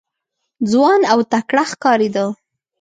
ځوان 0.71 1.01
او 1.11 1.19
تکړه 1.31 1.63
ښکارېده. 1.71 2.25